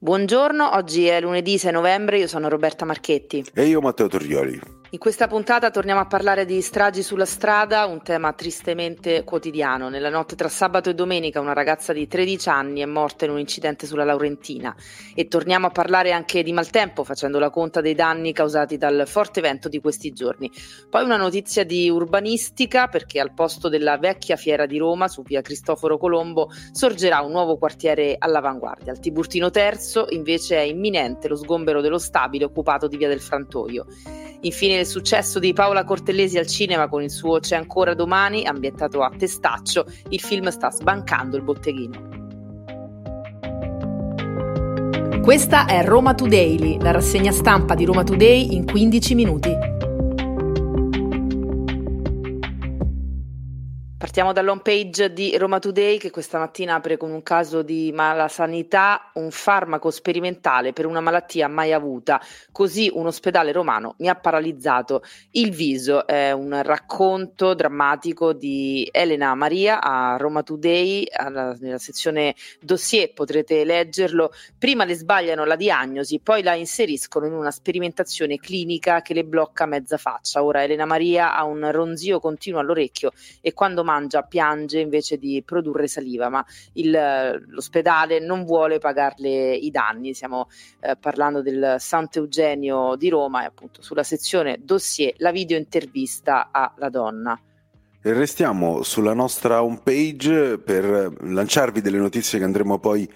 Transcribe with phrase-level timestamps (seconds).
[0.00, 3.44] Buongiorno, oggi è lunedì 6 novembre, io sono Roberta Marchetti.
[3.52, 4.77] E io Matteo Torrioli.
[4.90, 9.90] In questa puntata torniamo a parlare di stragi sulla strada, un tema tristemente quotidiano.
[9.90, 13.38] Nella notte tra sabato e domenica una ragazza di 13 anni è morta in un
[13.38, 14.74] incidente sulla Laurentina
[15.14, 19.42] e torniamo a parlare anche di maltempo facendo la conta dei danni causati dal forte
[19.42, 20.50] vento di questi giorni.
[20.88, 25.42] Poi una notizia di urbanistica perché al posto della vecchia fiera di Roma su via
[25.42, 28.92] Cristoforo Colombo sorgerà un nuovo quartiere all'avanguardia.
[28.92, 33.84] Al Tiburtino Terzo invece è imminente lo sgombero dello stabile occupato di via del Frantoio.
[34.42, 39.02] Infine il successo di Paola Cortellesi al cinema con il suo C'è ancora domani, ambientato
[39.02, 42.16] a Testaccio, il film sta sbancando il botteghino.
[45.22, 49.77] Questa è Roma Today, la rassegna stampa di Roma Today in 15 minuti.
[54.18, 59.12] Partiamo dall'home page di Roma Today che questa mattina apre con un caso di malasanità,
[59.14, 62.20] un farmaco sperimentale per una malattia mai avuta.
[62.50, 66.04] Così un ospedale romano mi ha paralizzato il viso.
[66.04, 73.64] È un racconto drammatico di Elena Maria a Roma Today, alla, nella sezione dossier potrete
[73.64, 74.32] leggerlo.
[74.58, 79.64] Prima le sbagliano la diagnosi, poi la inseriscono in una sperimentazione clinica che le blocca
[79.64, 80.42] mezza faccia.
[80.42, 85.42] Ora Elena Maria ha un ronzio continuo all'orecchio e quando mangia mangia, piange invece di
[85.44, 86.90] produrre saliva, ma il,
[87.48, 90.14] l'ospedale non vuole pagarle i danni.
[90.14, 90.48] Stiamo
[90.80, 96.88] eh, parlando del Sant'Eugenio di Roma e appunto sulla sezione dossier la video intervista alla
[96.88, 97.38] donna.
[98.00, 103.10] E restiamo sulla nostra homepage per lanciarvi delle notizie che andremo poi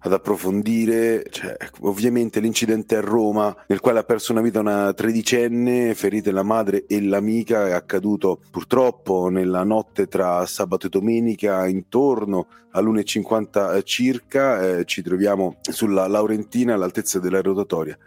[0.00, 5.94] ad approfondire, cioè, ovviamente l'incidente a Roma nel quale ha perso una vita una tredicenne,
[5.94, 12.46] ferite la madre e l'amica, è accaduto purtroppo nella notte tra sabato e domenica intorno
[12.72, 17.98] all'1.50 circa, eh, ci troviamo sulla Laurentina all'altezza della rotatoria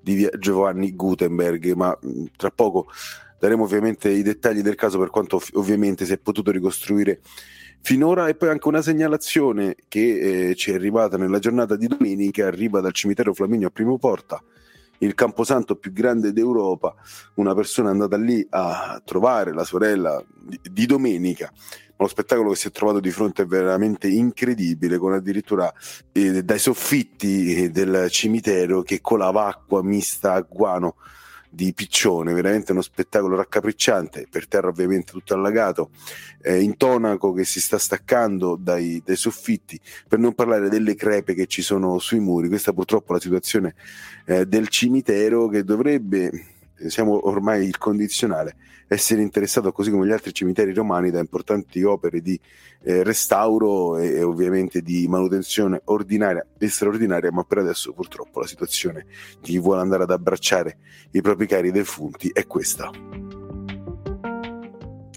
[0.00, 1.96] di via Giovanni Gutenberg, ma
[2.36, 2.88] tra poco
[3.38, 7.20] daremo ovviamente i dettagli del caso per quanto ovviamente si è potuto ricostruire
[7.80, 12.46] finora e poi anche una segnalazione che eh, ci è arrivata nella giornata di domenica,
[12.46, 14.42] arriva dal cimitero Flaminio a Primo Porta,
[14.98, 16.94] il camposanto più grande d'Europa,
[17.34, 21.52] una persona è andata lì a trovare la sorella di, di domenica,
[21.96, 25.72] lo spettacolo che si è trovato di fronte è veramente incredibile, con addirittura
[26.12, 30.96] eh, dai soffitti del cimitero che colava acqua mista a guano
[31.58, 35.90] di piccione, veramente uno spettacolo raccapricciante, per terra ovviamente tutto allagato,
[36.40, 39.76] eh, intonaco che si sta staccando dai, dai, soffitti,
[40.06, 43.74] per non parlare delle crepe che ci sono sui muri, questa purtroppo è la situazione
[44.26, 46.30] eh, del cimitero che dovrebbe,
[46.86, 48.56] siamo ormai il condizionale,
[48.88, 52.38] essere interessato così come gli altri cimiteri romani da importanti opere di
[52.82, 58.46] eh, restauro e, e, ovviamente di manutenzione ordinaria e straordinaria, ma per adesso purtroppo la
[58.46, 59.06] situazione
[59.40, 60.78] di chi vuole andare ad abbracciare
[61.12, 63.37] i propri cari defunti è questa.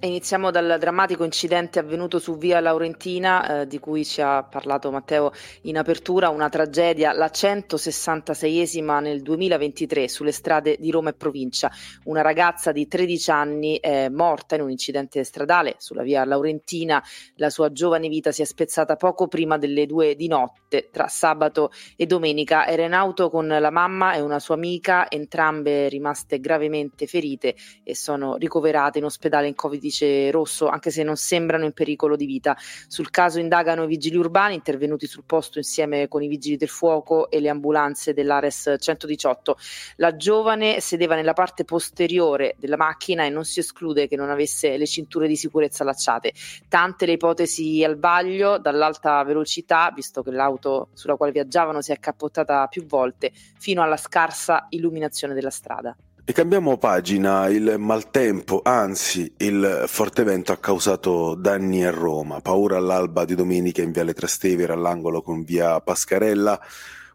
[0.04, 5.32] Iniziamo dal drammatico incidente avvenuto su via Laurentina, eh, di cui ci ha parlato Matteo
[5.64, 11.70] in apertura, una tragedia, la 166esima nel 2023 sulle strade di Roma e provincia.
[12.06, 17.04] Una ragazza di 13 anni è morta in un incidente stradale sulla via Laurentina.
[17.36, 21.70] La sua giovane vita si è spezzata poco prima delle due di notte, tra sabato
[21.96, 22.66] e domenica.
[22.66, 27.94] Era in auto con la mamma e una sua amica, entrambe rimaste gravemente ferite e
[27.96, 32.26] sono ricoverate in ospedale in Covid-19 indice rosso, anche se non sembrano in pericolo di
[32.26, 32.56] vita.
[32.88, 37.30] Sul caso indagano i vigili urbani intervenuti sul posto insieme con i vigili del fuoco
[37.30, 39.58] e le ambulanze dell'Ares 118.
[39.98, 44.78] La giovane sedeva nella parte posteriore della macchina e non si esclude che non avesse
[44.78, 46.34] le cinture di sicurezza allacciate.
[46.70, 51.96] Tante le ipotesi al vaglio, dall'alta velocità, visto che l'auto sulla quale viaggiavano si è
[51.96, 55.96] accappottata più volte, fino alla scarsa illuminazione della strada.
[56.24, 62.78] E cambiamo pagina, il maltempo, anzi il forte vento ha causato danni a Roma, paura
[62.78, 66.62] all'alba di domenica in viale Trastevere all'angolo con via Pascarella,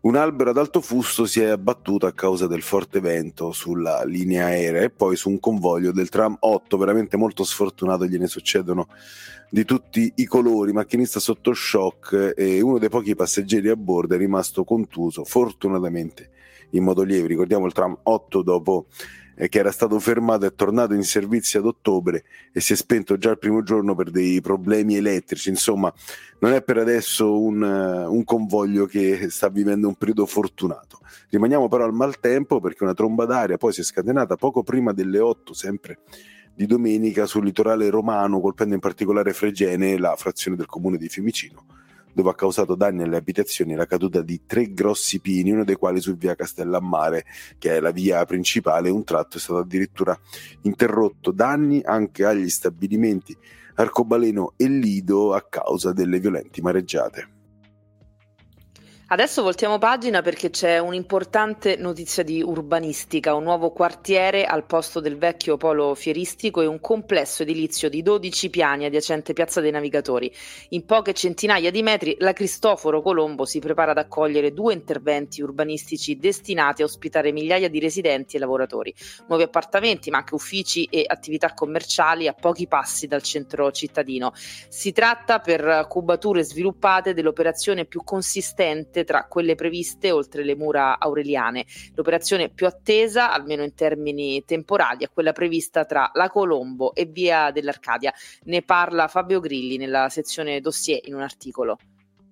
[0.03, 4.47] un albero ad alto fusto si è abbattuto a causa del forte vento sulla linea
[4.47, 8.89] aerea e poi su un convoglio del tram 8, veramente molto sfortunato, gliene succedono
[9.49, 14.19] di tutti i colori, macchinista sotto shock e uno dei pochi passeggeri a bordo è
[14.19, 16.31] rimasto contuso, fortunatamente
[16.71, 17.29] in modo lieve.
[17.29, 18.87] Ricordiamo il tram 8 dopo
[19.37, 23.19] eh, che era stato fermato è tornato in servizio ad ottobre e si è spento
[23.19, 25.51] già il primo giorno per dei problemi elettrici.
[25.51, 25.93] Insomma,
[26.41, 31.01] non è per adesso un, uh, un convoglio che sta vivendo un periodo fortunato.
[31.31, 35.19] Rimaniamo però al maltempo perché una tromba d'aria poi si è scatenata poco prima delle
[35.19, 35.99] 8, sempre
[36.57, 41.67] di domenica, sul litorale romano, colpendo in particolare Fregene, la frazione del comune di Fiumicino
[42.17, 46.01] dove ha causato danni alle abitazioni la caduta di tre grossi pini, uno dei quali
[46.01, 47.27] su via Castellammare,
[47.59, 50.19] che è la via principale, un tratto è stato addirittura
[50.63, 51.31] interrotto.
[51.31, 53.37] Danni anche agli stabilimenti
[53.75, 57.36] Arcobaleno e Lido a causa delle violenti mareggiate.
[59.09, 65.17] Adesso voltiamo pagina perché c'è un'importante notizia di urbanistica, un nuovo quartiere al posto del
[65.17, 70.29] vecchio polo fieristico e un complesso edilizio di 12 piani adiacente Piazza dei Navigatori.
[70.71, 76.17] In poche centinaia di metri la Cristoforo Colombo si prepara ad accogliere due interventi urbanistici
[76.17, 78.93] destinati a ospitare migliaia di residenti e lavoratori.
[79.29, 84.33] Nuovi appartamenti, ma anche uffici e attività commerciali a pochi passi dal centro cittadino.
[84.35, 90.99] Si tratta per cubature sviluppate dell'operazione più consistente scelte tra quelle previste oltre le mura
[90.99, 91.67] aureliane.
[91.95, 97.51] L'operazione più attesa, almeno in termini temporali, è quella prevista tra la Colombo e Via
[97.51, 98.13] dell'Arcadia.
[98.45, 101.79] Ne parla Fabio Grilli nella sezione dossier in un articolo.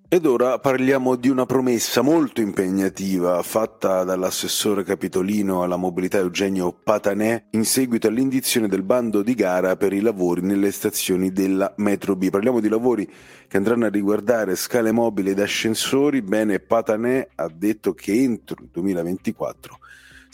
[0.07, 7.45] Ed ora parliamo di una promessa molto impegnativa fatta dall'assessore capitolino alla mobilità Eugenio Patanè
[7.49, 12.29] in seguito all'indizione del bando di gara per i lavori nelle stazioni della Metro B.
[12.29, 13.11] Parliamo di lavori
[13.47, 16.21] che andranno a riguardare scale mobili ed ascensori.
[16.21, 19.79] Bene, Patanè ha detto che entro il 2024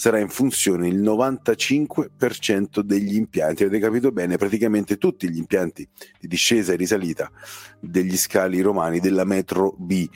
[0.02, 3.62] sarà in funzione il 95% degli impianti.
[3.62, 5.88] Avete capito bene, praticamente tutti gli impianti
[6.20, 7.30] di discesa e risalita
[7.80, 10.10] degli scali romani della metro B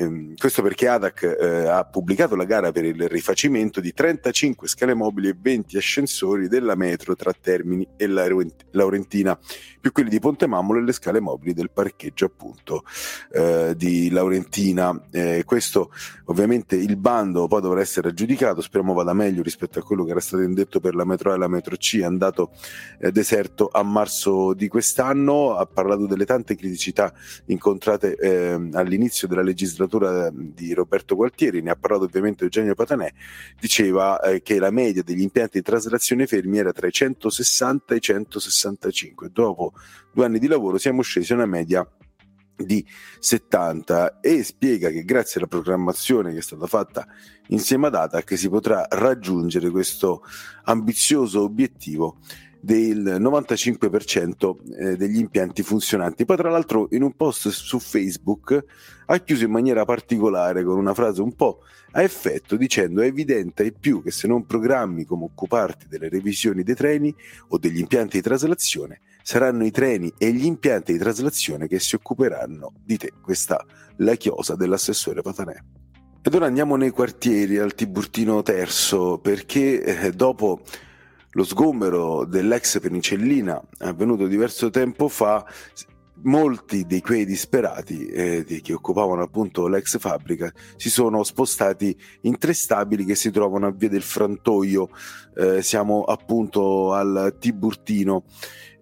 [0.00, 4.94] Ehm, questo perché ADAC eh, ha pubblicato la gara per il rifacimento di 35 scale
[4.94, 9.38] mobili e 20 ascensori della metro tra Termini e Laurentina,
[9.78, 12.84] più quelli di Ponte Mammolo e le scale mobili del parcheggio appunto
[13.32, 14.98] eh, di Laurentina.
[15.10, 15.92] Eh, questo
[16.26, 20.20] ovviamente il bando poi dovrà essere aggiudicato, speriamo vada meglio rispetto a quello che era
[20.20, 22.52] stato indetto per la metro A e la metro C, è andato
[23.00, 27.12] eh, deserto a marzo di quest'anno, ha parlato delle tante criticità
[27.46, 33.12] incontrate ehm, all'inizio della legislatura letteratura di Roberto Gualtieri, ne ha parlato ovviamente Eugenio Patanè,
[33.58, 37.96] diceva eh, che la media degli impianti di traslazione fermi era tra i 160 e
[37.96, 39.30] i 165.
[39.32, 39.72] Dopo
[40.12, 41.86] due anni di lavoro siamo scesi a una media
[42.56, 42.84] di
[43.18, 47.06] 70 e spiega che grazie alla programmazione che è stata fatta
[47.48, 50.22] insieme ad ATAC si potrà raggiungere questo
[50.64, 52.18] ambizioso obiettivo
[52.60, 56.24] del 95% eh, degli impianti funzionanti.
[56.24, 58.64] Poi, tra l'altro, in un post su Facebook
[59.06, 61.62] ha chiuso in maniera particolare con una frase un po'
[61.92, 66.62] a effetto dicendo è evidente ai più che se non programmi come occuparti delle revisioni
[66.62, 67.12] dei treni
[67.48, 71.96] o degli impianti di traslazione, saranno i treni e gli impianti di traslazione che si
[71.96, 73.12] occuperanno di te.
[73.20, 73.64] Questa
[73.96, 75.56] la chiosa dell'assessore Patanè.
[76.22, 80.60] Ed ora andiamo nei quartieri al Tiburtino Terzo perché eh, dopo
[81.32, 85.44] lo sgombero dell'ex penicellina avvenuto diverso tempo fa,
[86.22, 92.52] molti di quei disperati eh, che occupavano appunto l'ex fabbrica si sono spostati in tre
[92.52, 94.90] stabili che si trovano a via del Frantoio,
[95.36, 98.24] eh, siamo appunto al Tiburtino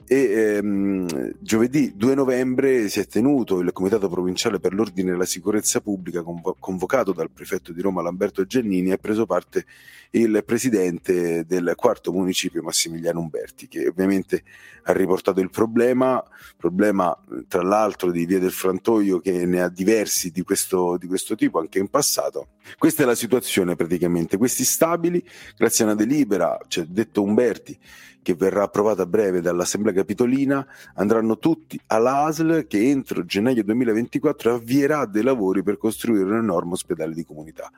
[0.09, 5.27] e ehm, giovedì 2 novembre si è tenuto il Comitato Provinciale per l'Ordine e la
[5.27, 9.67] Sicurezza Pubblica convo- convocato dal prefetto di Roma Lamberto Giannini e ha preso parte
[10.13, 14.45] il presidente del quarto municipio Massimiliano Umberti che ovviamente
[14.85, 16.25] ha riportato il problema,
[16.57, 17.15] problema
[17.47, 21.59] tra l'altro di Via del Frantoio che ne ha diversi di questo, di questo tipo
[21.59, 22.49] anche in passato.
[22.77, 25.25] Questa è la situazione praticamente, questi stabili
[25.57, 27.79] grazie a una delibera, cioè detto Umberti,
[28.23, 35.07] che verrà approvata a breve dall'Assemblea Capitolina, andranno tutti all'ASL che entro gennaio 2024 avvierà
[35.07, 37.71] dei lavori per costruire un enorme ospedale di comunità.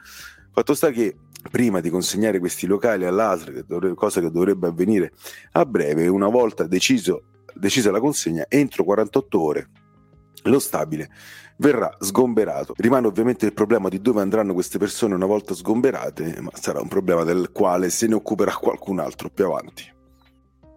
[0.53, 1.15] Fatto sta che
[1.51, 5.13] prima di consegnare questi locali all'ASL, cosa che dovrebbe avvenire
[5.53, 9.69] a breve, una volta deciso, decisa la consegna, entro 48 ore
[10.45, 11.11] lo stabile
[11.57, 12.75] verrà sgomberato.
[12.77, 16.89] Rimane ovviamente il problema di dove andranno queste persone una volta sgomberate, ma sarà un
[16.89, 19.99] problema del quale se ne occuperà qualcun altro più avanti.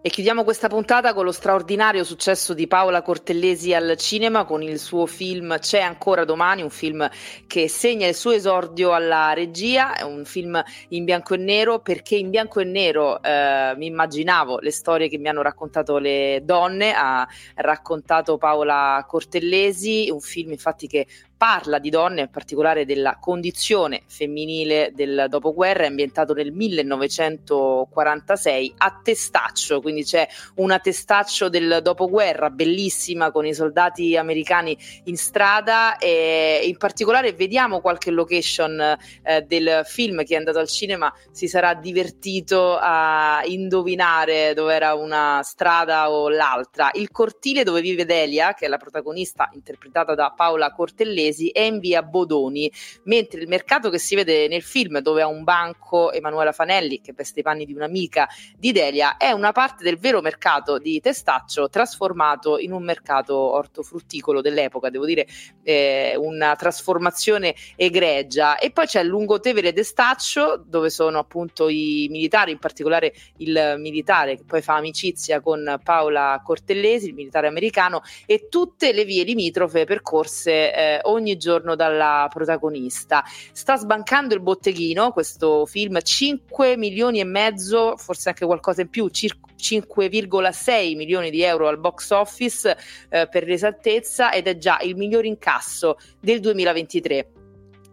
[0.06, 4.78] E chiudiamo questa puntata con lo straordinario successo di Paola Cortellesi al cinema con il
[4.78, 7.08] suo film C'è ancora domani, un film
[7.46, 11.78] che segna il suo esordio alla regia, è un film in bianco e nero.
[11.80, 16.42] Perché in bianco e nero eh, mi immaginavo le storie che mi hanno raccontato le
[16.44, 23.18] donne, ha raccontato Paola Cortellesi, un film infatti che parla di donne, in particolare della
[23.20, 30.26] condizione femminile del dopoguerra, è ambientato nel 1946 a Testaccio, quindi c'è
[30.56, 37.80] una Testaccio del dopoguerra bellissima con i soldati americani in strada e in particolare vediamo
[37.80, 44.54] qualche location eh, del film che è andato al cinema si sarà divertito a indovinare
[44.54, 46.90] dove era una strada o l'altra.
[46.94, 51.60] Il cortile dove vive Delia, che è la protagonista interpretata da Paola Cortellesi, Cortellesi è
[51.60, 52.70] in via Bodoni,
[53.04, 57.12] mentre il mercato che si vede nel film dove ha un banco Emanuela Fanelli che
[57.14, 61.68] veste i panni di un'amica di Delia è una parte del vero mercato di Testaccio
[61.68, 65.26] trasformato in un mercato ortofrutticolo dell'epoca, devo dire
[65.62, 68.58] eh, una trasformazione egregia.
[68.58, 74.44] E poi c'è Lungotevere Testaccio dove sono appunto i militari, in particolare il militare che
[74.44, 80.74] poi fa amicizia con Paola Cortellesi, il militare americano e tutte le vie limitrofe percorse
[80.74, 83.24] eh, ogni giorno dalla protagonista.
[83.52, 89.08] Sta sbancando il botteghino questo film 5 milioni e mezzo, forse anche qualcosa in più,
[89.08, 92.76] circa 5,6 milioni di euro al box office
[93.08, 97.30] eh, per l'esattezza ed è già il miglior incasso del 2023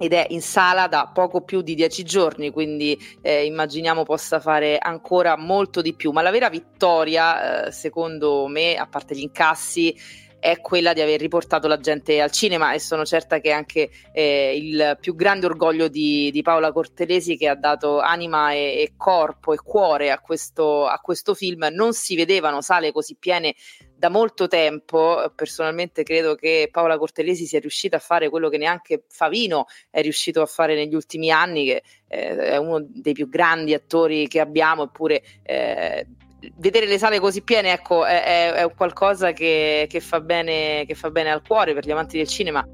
[0.02, 4.80] ed è in sala da poco più di dieci giorni, quindi eh, immaginiamo possa fare
[4.80, 6.12] ancora molto di più.
[6.12, 9.96] Ma la vera vittoria, eh, secondo me, a parte gli incassi,
[10.42, 14.58] è quella di aver riportato la gente al cinema e sono certa che anche eh,
[14.58, 19.54] il più grande orgoglio di, di, Paola Cortelesi che ha dato anima e, e corpo
[19.54, 21.68] e cuore a questo, a questo film.
[21.72, 23.54] Non si vedevano sale così piene
[23.96, 25.32] da molto tempo.
[25.36, 30.42] Personalmente credo che Paola Cortelesi sia riuscita a fare quello che neanche Favino è riuscito
[30.42, 34.86] a fare negli ultimi anni, che eh, è uno dei più grandi attori che abbiamo,
[34.86, 36.08] eppure eh,
[36.56, 41.10] vedere le sale così piene ecco, è, è, qualcosa che, che, fa bene, che fa
[41.10, 42.66] bene al cuore per gli amanti del cinema.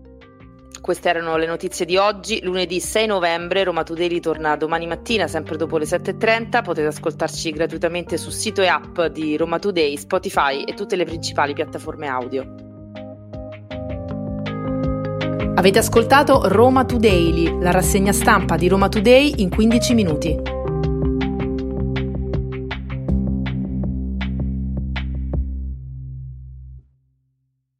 [0.79, 5.57] Queste erano le notizie di oggi, lunedì 6 novembre, Roma Today torna domani mattina, sempre
[5.57, 10.73] dopo le 7.30, potete ascoltarci gratuitamente sul sito e app di Roma Today, Spotify e
[10.75, 12.65] tutte le principali piattaforme audio.
[15.55, 20.56] Avete ascoltato Roma Today, la rassegna stampa di Roma Today in 15 minuti.